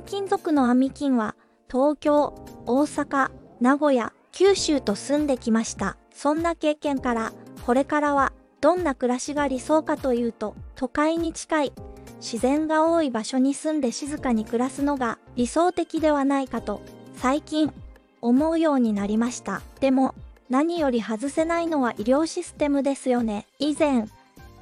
[0.00, 1.36] 転勤族のアミキンは
[1.70, 2.34] 東京、
[2.66, 3.30] 大阪、
[3.60, 5.98] 名古屋、九州と住んできました。
[6.10, 7.32] そんな経験から、
[7.66, 8.32] これからは
[8.62, 11.72] どんな暮らしが理想かというと、都会に近い、
[12.18, 16.80] 自然が多い場所に住んで静かに暮らすのが理想的ではないかと、
[17.16, 17.70] 最近、
[18.22, 19.60] 思うようになりました。
[19.80, 20.14] でも、
[20.48, 23.46] 何より外せないのは医療システムですよね。
[23.58, 24.06] 以前、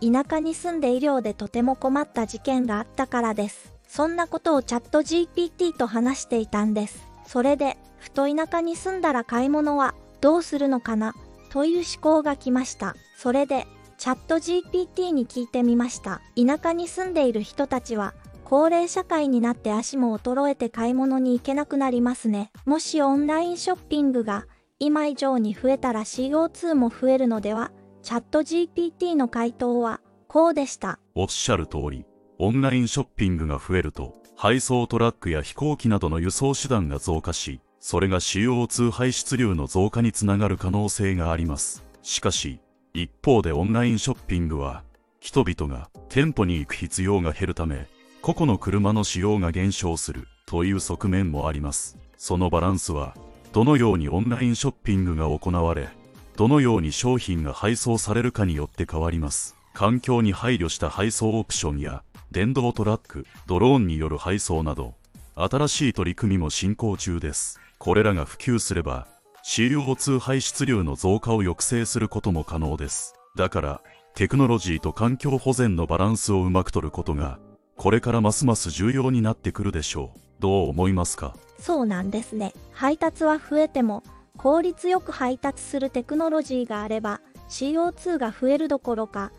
[0.00, 3.77] 田舎に住んで医療でとても困った事件があったからです。
[3.88, 7.04] そんなことをチャット GPT と話していたんです。
[7.26, 11.14] それで、ふと田舎に住んだら買い物はどうするのかな？
[11.50, 12.94] という思考が来ました。
[13.16, 13.66] それで、
[13.96, 16.20] チャット GPT に聞いてみました。
[16.36, 18.14] 田舎に住んでいる人たちは、
[18.44, 22.52] 高齢社会になって足も衰えて買い物に行けなくなりますね。
[22.64, 24.46] もしオンラインショッピングが
[24.78, 27.72] 今以上に増えたら CO2 も増えるのでは？
[28.02, 30.98] チャット GPT の回答はこうでした。
[31.14, 32.06] おっしゃる通り、
[32.40, 41.84] オンラインショッピングが増えると、配送トラックや飛行機などの輸送手段が増加し、それが CO2 排出量の増加につながる可能性があります。
[42.02, 42.60] しかし、
[42.94, 44.84] 一方でオンラインショッピングは、
[45.18, 47.88] 人々が店舗に行く必要が減るため、
[48.22, 51.98] 個々の車の使用が減少するという側面もあります。
[52.16, 53.16] そのバランスは、
[53.52, 55.88] どのようにオンラインショッピングが行われ、
[56.36, 59.56] どのように商品が配送されるかによって変わります。
[59.74, 64.94] 環境に配慮した配送オプションや、電動トラック、ドローンによる配送など、
[65.34, 67.58] 新しい取り組みも進行中です。
[67.78, 69.08] これらが普及すれば、
[69.46, 73.14] CO2 排出量の増加を抑制することも可能です。
[73.34, 73.80] だから、
[74.14, 77.38] テクノロジーと環境保全のバランスをうまく取ることが、
[77.76, 80.18] これからますます重要になってくるでしょう。
[80.38, 81.34] どう思いますか？
[81.58, 82.52] そうなんですね。
[82.72, 84.02] 配達は増えても、
[84.36, 89.32] 効率よく配達するテクノロジーがあれば、CO2 が増えるどころか、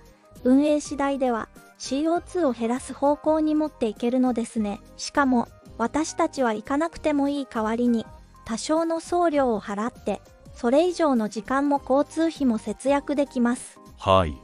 [0.44, 4.82] 運営次第では CO2 を減らす方向に持っていけるのですね。
[4.98, 8.06] しかも、私たちは行かなくてもいい代わりに、
[8.46, 10.22] 多少の送料を払って、
[10.54, 13.80] それ以上の時間も交通費も節約できます。
[13.98, 14.36] はい。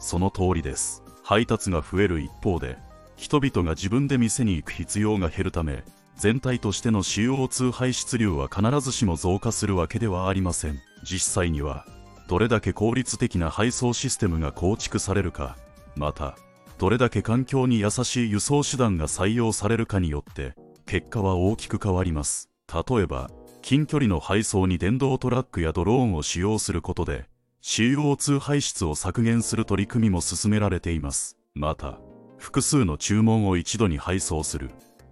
[0.00, 1.02] その通りです。
[1.22, 2.76] 配達が増える一方で、
[3.16, 5.84] 人々が自分で店に行く必要が減るため、
[6.16, 10.80] 全体としての CO2 排出量は必ずしも増加するわけではありません。
[11.04, 11.86] 実際には、
[12.28, 15.56] どれだけ効率的な配送システムが構築されるか、
[15.94, 16.36] また、
[16.80, 20.54] どれだけ環境に優しい輸送手段が採用されるかによって、
[20.86, 22.48] 結果は大きく変わります。
[22.72, 23.30] 例えば、
[23.60, 27.26] 近距離の配送に電動トラックやドローンを使用することで
[27.62, 31.36] CO2 排出を削減する取り組みも進められています。
[31.54, 32.00] また、
[32.38, 34.70] 複数の注文を一度に配送する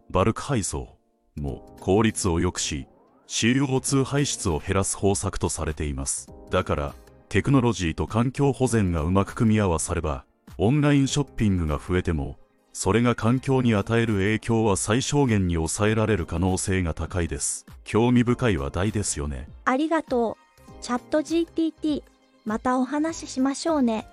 [0.08, 0.96] バルク配送
[1.36, 2.88] も効率を良くし
[3.26, 6.32] CO2 排出を減らす方策とされています。
[6.50, 6.94] だから、
[7.28, 10.24] テクノロジーと環境保全がうまく組み合わされば、
[10.58, 12.36] オンラインショッピングが増えても
[12.72, 17.66] それが環境に与える影響は最小限に抑えられる可能性が高いです。
[17.82, 19.48] 興味深い話題ですよね。
[19.64, 20.72] ありがとう。
[20.80, 22.04] チャット GPT、
[22.44, 24.06] またお話ししましょうね。